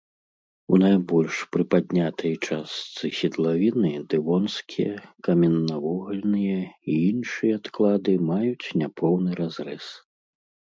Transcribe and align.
У 0.75 0.77
найбольш 0.83 1.35
прыпаднятай 1.57 2.33
частцы 2.47 3.05
седлавіны 3.19 3.91
дэвонскія, 4.15 4.95
каменнавугальныя 5.29 6.57
і 6.57 6.91
іншыя 7.13 7.51
адклады 7.63 8.19
маюць 8.33 8.67
няпоўны 8.83 9.31
разрэз. 9.45 9.85